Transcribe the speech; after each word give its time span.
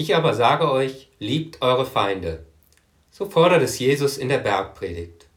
Ich 0.00 0.16
aber 0.16 0.32
sage 0.32 0.70
euch, 0.70 1.10
liebt 1.18 1.60
eure 1.60 1.84
Feinde. 1.84 2.46
So 3.10 3.28
fordert 3.28 3.60
es 3.60 3.78
Jesus 3.78 4.16
in 4.16 4.30
der 4.30 4.38
Bergpredigt. 4.38 5.28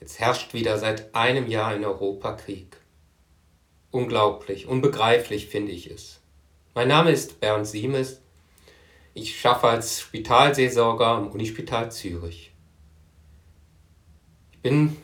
Jetzt 0.00 0.18
herrscht 0.20 0.54
wieder 0.54 0.78
seit 0.78 1.14
einem 1.14 1.46
Jahr 1.46 1.76
in 1.76 1.84
Europa 1.84 2.32
Krieg. 2.32 2.78
Unglaublich, 3.90 4.68
unbegreiflich 4.68 5.48
finde 5.48 5.70
ich 5.70 5.90
es. 5.90 6.22
Mein 6.74 6.88
Name 6.88 7.10
ist 7.10 7.40
Bernd 7.40 7.66
Siemes. 7.66 8.22
Ich 9.12 9.38
schaffe 9.38 9.68
als 9.68 10.00
Spitalseelsorger 10.00 11.08
am 11.08 11.28
Unispital 11.28 11.92
Zürich. 11.92 12.54
Ich 14.52 14.60
bin 14.60 14.96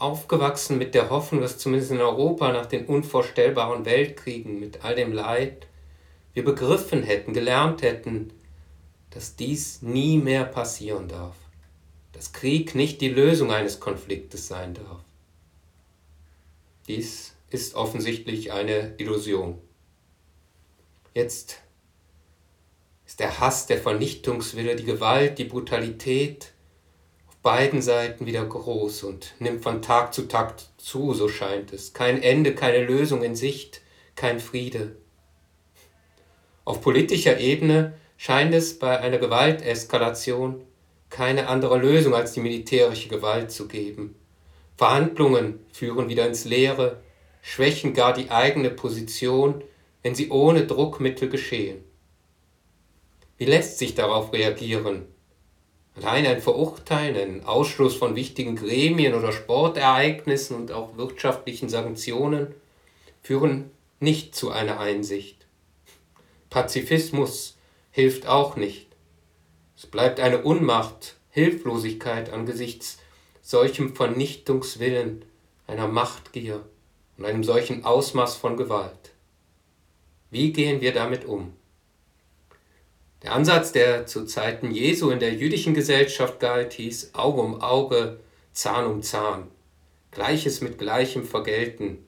aufgewachsen 0.00 0.76
mit 0.76 0.96
der 0.96 1.08
Hoffnung, 1.08 1.40
dass 1.40 1.58
zumindest 1.58 1.92
in 1.92 2.00
Europa 2.00 2.50
nach 2.50 2.66
den 2.66 2.86
unvorstellbaren 2.86 3.84
Weltkriegen 3.84 4.58
mit 4.58 4.84
all 4.84 4.96
dem 4.96 5.12
Leid 5.12 5.68
wir 6.34 6.44
begriffen 6.44 7.02
hätten, 7.02 7.32
gelernt 7.32 7.82
hätten, 7.82 8.32
dass 9.10 9.36
dies 9.36 9.82
nie 9.82 10.18
mehr 10.18 10.44
passieren 10.44 11.08
darf, 11.08 11.36
dass 12.12 12.32
Krieg 12.32 12.74
nicht 12.74 13.00
die 13.00 13.08
Lösung 13.08 13.50
eines 13.52 13.80
Konfliktes 13.80 14.46
sein 14.46 14.74
darf. 14.74 15.00
Dies 16.86 17.34
ist 17.50 17.74
offensichtlich 17.74 18.52
eine 18.52 18.94
Illusion. 18.98 19.58
Jetzt 21.14 21.60
ist 23.04 23.18
der 23.18 23.40
Hass, 23.40 23.66
der 23.66 23.78
Vernichtungswille, 23.78 24.76
die 24.76 24.84
Gewalt, 24.84 25.38
die 25.38 25.44
Brutalität 25.44 26.52
auf 27.26 27.36
beiden 27.38 27.82
Seiten 27.82 28.26
wieder 28.26 28.46
groß 28.46 29.02
und 29.02 29.34
nimmt 29.40 29.64
von 29.64 29.82
Tag 29.82 30.14
zu 30.14 30.28
Tag 30.28 30.54
zu, 30.76 31.12
so 31.12 31.28
scheint 31.28 31.72
es. 31.72 31.92
Kein 31.92 32.22
Ende, 32.22 32.54
keine 32.54 32.84
Lösung 32.84 33.24
in 33.24 33.34
Sicht, 33.34 33.82
kein 34.14 34.38
Friede. 34.38 34.94
Auf 36.64 36.80
politischer 36.80 37.38
Ebene 37.38 37.94
scheint 38.16 38.54
es 38.54 38.78
bei 38.78 38.98
einer 39.00 39.18
Gewalteskalation 39.18 40.62
keine 41.08 41.48
andere 41.48 41.78
Lösung 41.78 42.14
als 42.14 42.32
die 42.32 42.40
militärische 42.40 43.08
Gewalt 43.08 43.50
zu 43.50 43.66
geben. 43.66 44.14
Verhandlungen 44.76 45.60
führen 45.72 46.08
wieder 46.08 46.26
ins 46.26 46.44
Leere, 46.44 47.02
schwächen 47.42 47.94
gar 47.94 48.12
die 48.12 48.30
eigene 48.30 48.70
Position, 48.70 49.62
wenn 50.02 50.14
sie 50.14 50.30
ohne 50.30 50.66
Druckmittel 50.66 51.28
geschehen. 51.28 51.84
Wie 53.36 53.46
lässt 53.46 53.78
sich 53.78 53.94
darauf 53.94 54.32
reagieren? 54.32 55.06
Allein 55.96 56.26
ein 56.26 56.40
Verurteilen, 56.40 57.16
ein 57.16 57.44
Ausschluss 57.44 57.94
von 57.94 58.14
wichtigen 58.14 58.56
Gremien 58.56 59.14
oder 59.14 59.32
Sportereignissen 59.32 60.56
und 60.56 60.72
auch 60.72 60.96
wirtschaftlichen 60.96 61.68
Sanktionen 61.68 62.54
führen 63.22 63.70
nicht 63.98 64.34
zu 64.34 64.50
einer 64.50 64.78
Einsicht. 64.78 65.39
Pazifismus 66.50 67.56
hilft 67.92 68.26
auch 68.26 68.56
nicht. 68.56 68.88
Es 69.76 69.86
bleibt 69.86 70.18
eine 70.18 70.42
Unmacht, 70.42 71.16
Hilflosigkeit 71.30 72.32
angesichts 72.32 72.98
solchem 73.40 73.94
Vernichtungswillen, 73.94 75.24
einer 75.66 75.86
Machtgier 75.86 76.64
und 77.16 77.24
einem 77.24 77.44
solchen 77.44 77.84
Ausmaß 77.84 78.34
von 78.36 78.56
Gewalt. 78.56 79.12
Wie 80.30 80.52
gehen 80.52 80.80
wir 80.80 80.92
damit 80.92 81.24
um? 81.24 81.54
Der 83.22 83.32
Ansatz, 83.32 83.72
der 83.72 84.06
zu 84.06 84.24
Zeiten 84.24 84.72
Jesu 84.72 85.10
in 85.10 85.20
der 85.20 85.34
jüdischen 85.34 85.74
Gesellschaft 85.74 86.40
galt, 86.40 86.72
hieß 86.72 87.14
Auge 87.14 87.40
um 87.40 87.60
Auge, 87.60 88.20
Zahn 88.52 88.86
um 88.86 89.02
Zahn, 89.02 89.48
Gleiches 90.10 90.60
mit 90.60 90.78
Gleichem 90.78 91.24
vergelten, 91.24 92.06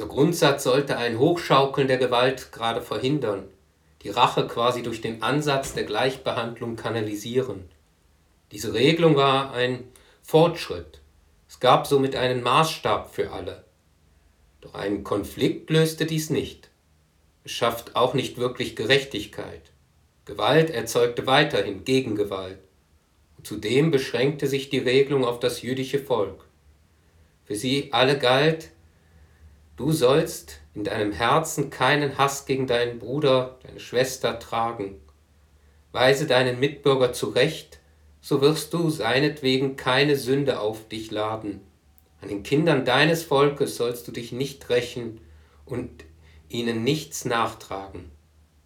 dieser 0.00 0.08
Grundsatz 0.08 0.64
sollte 0.64 0.96
ein 0.96 1.18
Hochschaukeln 1.18 1.86
der 1.86 1.98
Gewalt 1.98 2.52
gerade 2.52 2.80
verhindern, 2.80 3.44
die 4.00 4.08
Rache 4.08 4.46
quasi 4.46 4.82
durch 4.82 5.02
den 5.02 5.22
Ansatz 5.22 5.74
der 5.74 5.84
Gleichbehandlung 5.84 6.76
kanalisieren. 6.76 7.68
Diese 8.50 8.72
Regelung 8.72 9.16
war 9.16 9.52
ein 9.52 9.84
Fortschritt. 10.22 11.02
Es 11.50 11.60
gab 11.60 11.86
somit 11.86 12.16
einen 12.16 12.42
Maßstab 12.42 13.14
für 13.14 13.30
alle. 13.32 13.66
Doch 14.62 14.72
einen 14.72 15.04
Konflikt 15.04 15.68
löste 15.68 16.06
dies 16.06 16.30
nicht. 16.30 16.70
Es 17.44 17.52
schafft 17.52 17.94
auch 17.94 18.14
nicht 18.14 18.38
wirklich 18.38 18.76
Gerechtigkeit. 18.76 19.70
Gewalt 20.24 20.70
erzeugte 20.70 21.26
weiterhin 21.26 21.84
Gegengewalt. 21.84 22.60
Und 23.36 23.46
zudem 23.46 23.90
beschränkte 23.90 24.46
sich 24.46 24.70
die 24.70 24.78
Regelung 24.78 25.26
auf 25.26 25.40
das 25.40 25.60
jüdische 25.60 25.98
Volk. 25.98 26.46
Für 27.44 27.54
sie 27.54 27.92
alle 27.92 28.18
galt, 28.18 28.70
Du 29.80 29.92
sollst 29.92 30.60
in 30.74 30.84
deinem 30.84 31.10
Herzen 31.10 31.70
keinen 31.70 32.18
Hass 32.18 32.44
gegen 32.44 32.66
deinen 32.66 32.98
Bruder, 32.98 33.58
deine 33.62 33.80
Schwester 33.80 34.38
tragen. 34.38 35.00
Weise 35.90 36.26
deinen 36.26 36.60
Mitbürger 36.60 37.14
zurecht, 37.14 37.80
so 38.20 38.42
wirst 38.42 38.74
du 38.74 38.90
seinetwegen 38.90 39.76
keine 39.76 40.16
Sünde 40.16 40.60
auf 40.60 40.86
dich 40.88 41.10
laden. 41.10 41.62
An 42.20 42.28
den 42.28 42.42
Kindern 42.42 42.84
deines 42.84 43.24
Volkes 43.24 43.76
sollst 43.76 44.06
du 44.06 44.12
dich 44.12 44.32
nicht 44.32 44.68
rächen 44.68 45.18
und 45.64 46.04
ihnen 46.50 46.84
nichts 46.84 47.24
nachtragen. 47.24 48.10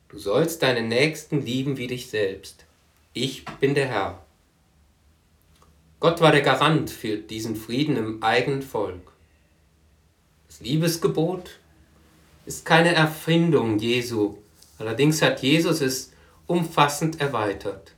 Du 0.09 0.19
sollst 0.19 0.65
deinen 0.65 0.89
Nächsten 0.89 1.47
lieben 1.47 1.77
wie 1.77 1.87
dich 1.87 2.11
selbst. 2.11 2.67
Ich 3.13 3.45
bin 3.61 3.77
der 3.77 3.87
Herr. 3.87 4.25
Gott 6.01 6.21
war 6.21 6.33
der 6.33 6.43
Garant 6.43 6.91
für 6.91 7.19
diesen 7.19 7.55
Frieden 7.55 7.97
im 7.97 8.21
eigenen 8.25 8.63
Volk. 8.63 9.14
Das 10.55 10.61
Liebesgebot 10.61 11.51
ist 12.47 12.65
keine 12.65 12.95
Erfindung 12.95 13.81
Jesu, 13.81 14.37
allerdings 14.79 15.21
hat 15.21 15.43
Jesus 15.43 15.81
es 15.81 16.13
umfassend 16.47 17.21
erweitert. 17.21 17.91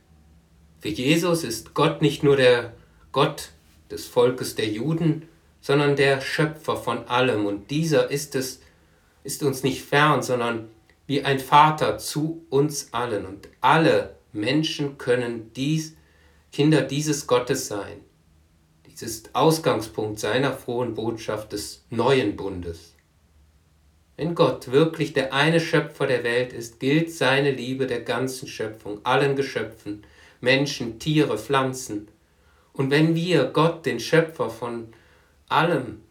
Für 0.79 0.87
Jesus 0.87 1.43
ist 1.43 1.75
Gott 1.75 2.01
nicht 2.01 2.23
nur 2.23 2.35
der 2.35 2.73
Gott 3.11 3.51
des 3.91 4.07
Volkes 4.07 4.55
der 4.55 4.69
Juden, 4.69 5.29
sondern 5.61 5.95
der 5.95 6.19
Schöpfer 6.19 6.77
von 6.77 7.07
allem 7.07 7.45
und 7.45 7.69
dieser 7.69 8.09
ist 8.09 8.33
es 8.33 8.59
ist 9.23 9.43
uns 9.43 9.61
nicht 9.61 9.83
fern, 9.83 10.23
sondern 10.23 10.67
wie 11.05 11.23
ein 11.23 11.37
Vater 11.37 11.99
zu 11.99 12.43
uns 12.49 12.91
allen 12.91 13.27
und 13.27 13.49
alle 13.61 14.15
Menschen 14.33 14.97
können 14.97 15.51
dies 15.53 15.95
Kinder 16.51 16.81
dieses 16.81 17.27
Gottes 17.27 17.67
sein. 17.67 18.06
Dies 18.99 19.03
ist 19.03 19.35
Ausgangspunkt 19.35 20.19
seiner 20.19 20.53
frohen 20.53 20.95
Botschaft 20.95 21.53
des 21.53 21.83
neuen 21.91 22.35
Bundes. 22.35 22.95
Wenn 24.15 24.33
Gott 24.33 24.71
wirklich 24.71 25.13
der 25.13 25.33
eine 25.33 25.59
Schöpfer 25.59 26.07
der 26.07 26.23
Welt 26.23 26.51
ist, 26.51 26.79
gilt 26.79 27.11
seine 27.11 27.51
Liebe 27.51 27.85
der 27.85 28.01
ganzen 28.01 28.47
Schöpfung, 28.47 29.05
allen 29.05 29.35
Geschöpfen, 29.35 30.03
Menschen, 30.41 30.97
Tiere, 30.97 31.37
Pflanzen. 31.37 32.07
Und 32.73 32.89
wenn 32.89 33.13
wir 33.13 33.43
Gott, 33.45 33.85
den 33.85 33.99
Schöpfer 33.99 34.49
von 34.49 34.87
allem, 35.47 36.01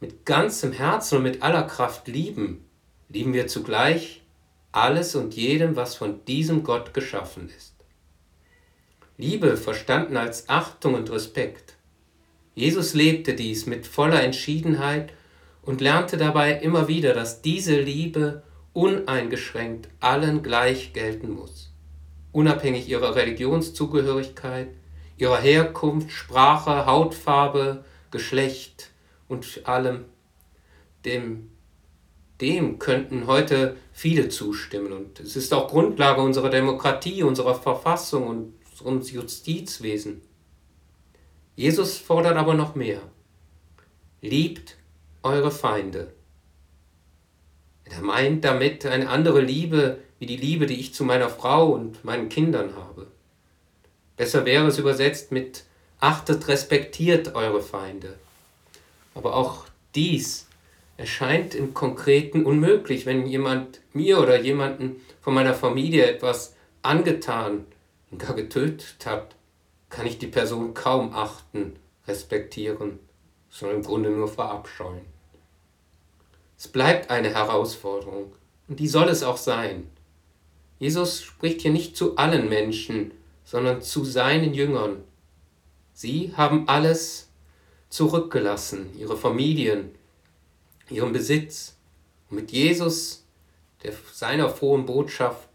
mit 0.00 0.24
ganzem 0.24 0.72
Herzen 0.72 1.18
und 1.18 1.24
mit 1.24 1.42
aller 1.42 1.64
Kraft 1.64 2.08
lieben, 2.08 2.64
lieben 3.10 3.34
wir 3.34 3.48
zugleich 3.48 4.22
alles 4.72 5.14
und 5.14 5.34
jedem, 5.34 5.76
was 5.76 5.94
von 5.96 6.24
diesem 6.24 6.62
Gott 6.62 6.94
geschaffen 6.94 7.50
ist. 7.54 7.74
Liebe 9.18 9.58
verstanden 9.58 10.16
als 10.16 10.48
Achtung 10.48 10.94
und 10.94 11.10
Respekt, 11.10 11.74
Jesus 12.54 12.92
lebte 12.92 13.34
dies 13.34 13.66
mit 13.66 13.86
voller 13.86 14.22
Entschiedenheit 14.22 15.12
und 15.62 15.80
lernte 15.80 16.16
dabei 16.16 16.52
immer 16.58 16.86
wieder, 16.88 17.14
dass 17.14 17.40
diese 17.40 17.80
Liebe 17.80 18.42
uneingeschränkt 18.74 19.88
allen 20.00 20.42
gleich 20.42 20.92
gelten 20.92 21.30
muss, 21.30 21.72
unabhängig 22.32 22.88
ihrer 22.88 23.14
Religionszugehörigkeit, 23.14 24.68
ihrer 25.16 25.38
Herkunft, 25.38 26.10
Sprache, 26.10 26.86
Hautfarbe, 26.86 27.84
Geschlecht 28.10 28.90
und 29.28 29.62
allem. 29.64 30.04
Dem, 31.04 31.50
dem 32.40 32.78
könnten 32.78 33.26
heute 33.26 33.76
viele 33.92 34.28
zustimmen 34.28 34.92
und 34.92 35.20
es 35.20 35.36
ist 35.36 35.54
auch 35.54 35.68
Grundlage 35.68 36.20
unserer 36.20 36.50
Demokratie, 36.50 37.22
unserer 37.22 37.54
Verfassung 37.54 38.26
und 38.26 38.54
unseres 38.82 39.12
Justizwesens. 39.12 40.22
Jesus 41.54 41.98
fordert 41.98 42.36
aber 42.36 42.54
noch 42.54 42.74
mehr. 42.74 43.00
Liebt 44.20 44.76
eure 45.22 45.50
Feinde. 45.50 46.12
Er 47.84 48.00
meint 48.00 48.44
damit 48.44 48.86
eine 48.86 49.08
andere 49.08 49.40
Liebe 49.40 49.98
wie 50.18 50.26
die 50.26 50.36
Liebe, 50.36 50.66
die 50.66 50.80
ich 50.80 50.94
zu 50.94 51.04
meiner 51.04 51.28
Frau 51.28 51.72
und 51.72 52.04
meinen 52.04 52.28
Kindern 52.28 52.74
habe. 52.76 53.08
Besser 54.16 54.44
wäre 54.44 54.66
es 54.66 54.78
übersetzt 54.78 55.32
mit 55.32 55.64
achtet, 56.00 56.48
respektiert 56.48 57.34
eure 57.34 57.60
Feinde. 57.60 58.14
Aber 59.14 59.36
auch 59.36 59.66
dies 59.94 60.46
erscheint 60.96 61.54
im 61.54 61.74
Konkreten 61.74 62.44
unmöglich, 62.44 63.04
wenn 63.04 63.26
jemand 63.26 63.80
mir 63.92 64.20
oder 64.20 64.40
jemanden 64.40 64.96
von 65.20 65.34
meiner 65.34 65.54
Familie 65.54 66.06
etwas 66.06 66.54
angetan 66.82 67.66
und 68.10 68.18
gar 68.18 68.34
getötet 68.34 69.04
hat 69.04 69.34
kann 69.92 70.06
ich 70.06 70.18
die 70.18 70.26
Person 70.26 70.72
kaum 70.72 71.14
achten, 71.14 71.76
respektieren, 72.08 72.98
sondern 73.50 73.78
im 73.78 73.84
Grunde 73.84 74.10
nur 74.10 74.26
verabscheuen. 74.26 75.04
Es 76.58 76.66
bleibt 76.66 77.10
eine 77.10 77.28
Herausforderung 77.28 78.32
Und 78.68 78.80
die 78.80 78.88
soll 78.88 79.08
es 79.10 79.22
auch 79.22 79.36
sein. 79.36 79.88
Jesus 80.78 81.22
spricht 81.22 81.60
hier 81.60 81.72
nicht 81.72 81.96
zu 81.96 82.16
allen 82.16 82.48
Menschen, 82.48 83.12
sondern 83.44 83.82
zu 83.82 84.04
seinen 84.04 84.54
Jüngern. 84.54 85.04
Sie 85.92 86.32
haben 86.36 86.68
alles 86.68 87.28
zurückgelassen, 87.90 88.98
ihre 88.98 89.16
Familien, 89.16 89.90
ihren 90.88 91.12
Besitz, 91.12 91.76
um 92.30 92.36
mit 92.36 92.50
Jesus, 92.50 93.26
der 93.82 93.92
seiner 94.12 94.48
frohen 94.48 94.86
Botschaft, 94.86 95.48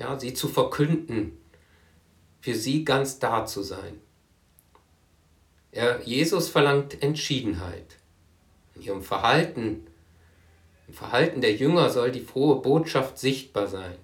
ja, 0.00 0.18
sie 0.18 0.34
zu 0.34 0.48
verkünden, 0.48 1.38
für 2.46 2.54
sie 2.54 2.84
ganz 2.84 3.18
da 3.18 3.44
zu 3.44 3.64
sein. 3.64 4.00
Er, 5.72 6.00
Jesus 6.04 6.48
verlangt 6.48 7.02
Entschiedenheit. 7.02 7.96
In 8.76 8.82
ihrem 8.82 9.02
Verhalten, 9.02 9.84
im 10.86 10.94
Verhalten 10.94 11.40
der 11.40 11.56
Jünger 11.56 11.90
soll 11.90 12.12
die 12.12 12.20
frohe 12.20 12.62
Botschaft 12.62 13.18
sichtbar 13.18 13.66
sein. 13.66 13.96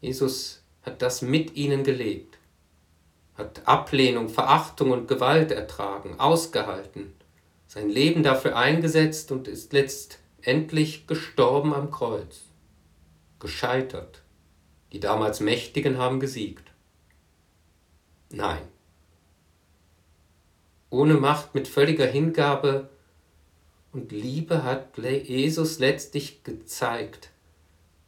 Jesus 0.00 0.62
hat 0.82 1.02
das 1.02 1.20
mit 1.20 1.56
ihnen 1.56 1.82
gelebt, 1.82 2.38
hat 3.34 3.66
Ablehnung, 3.66 4.28
Verachtung 4.28 4.92
und 4.92 5.08
Gewalt 5.08 5.50
ertragen, 5.50 6.20
ausgehalten, 6.20 7.12
sein 7.66 7.90
Leben 7.90 8.22
dafür 8.22 8.56
eingesetzt 8.56 9.32
und 9.32 9.48
ist 9.48 9.72
letztendlich 9.72 11.08
gestorben 11.08 11.74
am 11.74 11.90
Kreuz, 11.90 12.42
gescheitert. 13.40 14.22
Die 14.92 15.00
damals 15.00 15.40
Mächtigen 15.40 15.98
haben 15.98 16.20
gesiegt. 16.20 16.71
Nein, 18.32 18.62
ohne 20.92 21.14
Macht, 21.14 21.54
mit 21.54 21.68
völliger 21.68 22.06
Hingabe 22.06 22.90
und 23.92 24.12
Liebe 24.12 24.62
hat 24.62 24.98
Jesus 24.98 25.78
letztlich 25.78 26.44
gezeigt, 26.44 27.30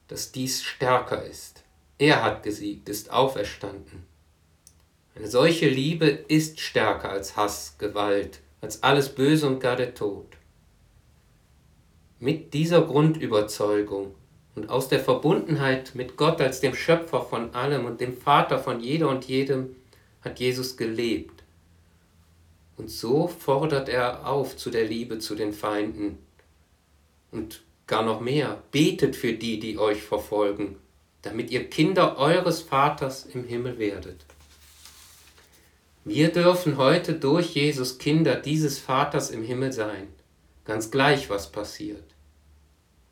dass 0.08 0.32
dies 0.32 0.62
stärker 0.62 1.24
ist. 1.24 1.64
Er 1.96 2.22
hat 2.22 2.42
gesiegt, 2.42 2.90
ist 2.90 3.10
auferstanden. 3.10 4.04
Eine 5.14 5.28
solche 5.28 5.66
Liebe 5.66 6.06
ist 6.06 6.60
stärker 6.60 7.08
als 7.08 7.36
Hass, 7.36 7.76
Gewalt, 7.78 8.40
als 8.60 8.82
alles 8.82 9.14
Böse 9.14 9.46
und 9.46 9.60
gar 9.60 9.76
der 9.76 9.94
Tod. 9.94 10.26
Mit 12.18 12.52
dieser 12.52 12.82
Grundüberzeugung 12.82 14.14
und 14.54 14.68
aus 14.68 14.88
der 14.88 15.00
Verbundenheit 15.00 15.94
mit 15.94 16.18
Gott 16.18 16.42
als 16.42 16.60
dem 16.60 16.74
Schöpfer 16.74 17.22
von 17.22 17.54
allem 17.54 17.86
und 17.86 18.02
dem 18.02 18.16
Vater 18.16 18.58
von 18.58 18.80
jeder 18.80 19.08
und 19.08 19.24
jedem 19.24 19.74
hat 20.24 20.40
Jesus 20.40 20.76
gelebt 20.76 21.44
und 22.76 22.90
so 22.90 23.28
fordert 23.28 23.88
er 23.88 24.26
auf 24.26 24.56
zu 24.56 24.70
der 24.70 24.84
Liebe 24.84 25.18
zu 25.18 25.34
den 25.34 25.52
Feinden. 25.52 26.18
Und 27.30 27.62
gar 27.86 28.02
noch 28.02 28.20
mehr, 28.20 28.62
betet 28.72 29.16
für 29.16 29.32
die, 29.32 29.60
die 29.60 29.78
euch 29.78 30.02
verfolgen, 30.02 30.76
damit 31.22 31.50
ihr 31.50 31.68
Kinder 31.68 32.18
eures 32.18 32.60
Vaters 32.60 33.26
im 33.26 33.44
Himmel 33.44 33.78
werdet. 33.78 34.24
Wir 36.04 36.30
dürfen 36.32 36.76
heute 36.76 37.14
durch 37.14 37.54
Jesus 37.54 37.98
Kinder 37.98 38.36
dieses 38.36 38.78
Vaters 38.78 39.30
im 39.30 39.42
Himmel 39.42 39.72
sein, 39.72 40.08
ganz 40.64 40.90
gleich 40.90 41.30
was 41.30 41.50
passiert. 41.50 42.04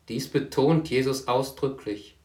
Dies 0.09 0.27
betont 0.27 0.89
Jesus 0.89 1.27
ausdrücklich. 1.27 2.17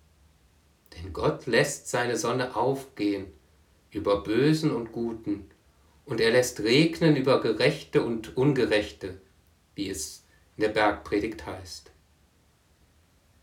Denn 0.95 1.13
Gott 1.13 1.47
lässt 1.47 1.89
seine 1.89 2.17
Sonne 2.17 2.57
aufgehen 2.57 3.27
über 3.91 4.23
Bösen 4.23 4.71
und 4.71 4.93
Guten 4.93 5.51
und 6.05 6.21
er 6.21 6.31
lässt 6.31 6.61
regnen 6.61 7.17
über 7.17 7.41
Gerechte 7.41 8.03
und 8.03 8.37
Ungerechte, 8.37 9.21
wie 9.75 9.91
es 9.91 10.25
in 10.57 10.63
der 10.63 10.71
Bergpredigt 10.71 11.47
heißt. 11.47 11.91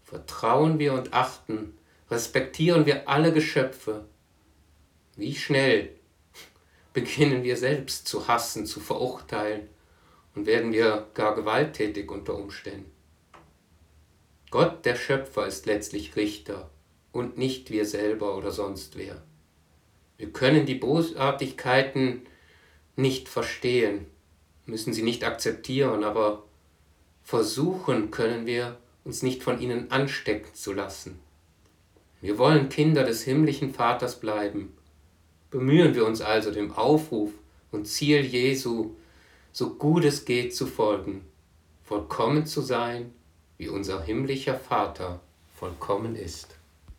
Vertrauen 0.04 0.80
wir 0.80 0.94
und 0.94 1.14
achten, 1.14 1.78
respektieren 2.10 2.86
wir 2.86 3.08
alle 3.08 3.34
Geschöpfe. 3.34 4.06
Wie 5.16 5.36
schnell 5.36 5.90
beginnen 6.94 7.44
wir 7.44 7.58
selbst 7.58 8.08
zu 8.08 8.28
hassen, 8.28 8.66
zu 8.66 8.80
verurteilen 8.80 9.70
und 10.36 10.46
werden 10.46 10.74
wir 10.74 11.08
gar 11.14 11.36
gewalttätig 11.36 12.12
unter 12.12 12.36
Umständen. 12.36 12.92
Gott, 14.52 14.86
der 14.86 14.96
Schöpfer, 14.96 15.48
ist 15.48 15.66
letztlich 15.66 16.16
Richter 16.16 16.70
und 17.12 17.38
nicht 17.38 17.72
wir 17.72 17.86
selber 17.86 18.38
oder 18.38 18.52
sonst 18.52 18.98
wer. 18.98 19.24
Wir 20.18 20.32
können 20.32 20.66
die 20.66 20.76
Bosartigkeiten 20.76 22.22
nicht 22.96 23.28
verstehen, 23.28 24.06
müssen 24.66 24.94
sie 24.94 25.04
nicht 25.04 25.24
akzeptieren, 25.24 26.04
aber 26.04 26.44
versuchen 27.24 28.12
können 28.12 28.46
wir, 28.46 28.78
uns 29.04 29.22
nicht 29.22 29.44
von 29.44 29.60
ihnen 29.62 29.92
anstecken 29.92 30.54
zu 30.54 30.74
lassen. 30.74 31.20
Wir 32.22 32.40
wollen 32.40 32.70
Kinder 32.70 33.04
des 33.04 33.24
himmlischen 33.24 33.72
Vaters 33.74 34.20
bleiben. 34.20 34.74
Bemühen 35.52 35.94
wir 35.94 36.06
uns 36.06 36.22
also 36.22 36.50
dem 36.50 36.72
Aufruf 36.72 37.32
und 37.72 37.86
Ziel 37.86 38.22
Jesu, 38.22 38.96
so 39.52 39.76
gut 39.76 40.06
es 40.06 40.26
geht, 40.26 40.56
zu 40.56 40.66
folgen, 40.66 41.24
vollkommen 41.84 42.48
zu 42.48 42.62
sein, 42.62 43.14
wie 43.58 43.68
unser 43.68 44.02
himmlischer 44.02 44.56
Vater 44.56 45.20
vollkommen 45.54 46.16
ist. 46.16 46.55